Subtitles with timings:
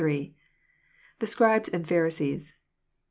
[0.01, 2.55] —[The Scribes and Pharisees.